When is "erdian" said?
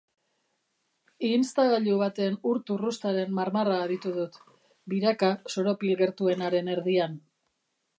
6.79-7.21